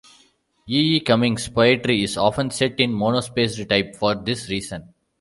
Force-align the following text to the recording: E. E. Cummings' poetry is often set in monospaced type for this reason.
E. 0.67 0.95
E. 0.95 0.99
Cummings' 0.99 1.47
poetry 1.47 2.01
is 2.03 2.17
often 2.17 2.49
set 2.49 2.79
in 2.79 2.91
monospaced 2.91 3.69
type 3.69 3.95
for 3.95 4.15
this 4.15 4.49
reason. 4.49 4.89